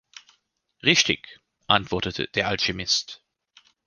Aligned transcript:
„Richtig,“ 0.81 1.39
antwortete 1.67 2.25
der 2.33 2.47
Alchemist. 2.47 3.21